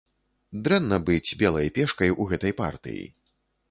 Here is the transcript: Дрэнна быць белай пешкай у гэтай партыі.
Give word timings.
Дрэнна 0.67 0.99
быць 1.11 1.35
белай 1.43 1.71
пешкай 1.79 2.19
у 2.21 2.31
гэтай 2.35 2.61
партыі. 2.67 3.03